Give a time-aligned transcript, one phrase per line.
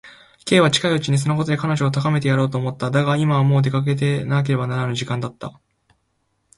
[0.45, 2.89] Ｋ は近いうちにそのことで彼女をとがめてやろうと思った。
[2.89, 5.61] だが、今はもう出かけていかねばならぬ時間だった。